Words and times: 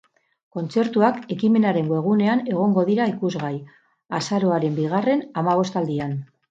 Kontzertuak 0.55 1.19
ekimenaren 1.35 1.91
webgunean 1.93 2.43
egongo 2.55 2.87
dira 2.91 3.09
ikusgai, 3.15 3.55
azaroaren 4.23 4.83
bigarren 4.85 5.27
hamabostaldian. 5.41 6.23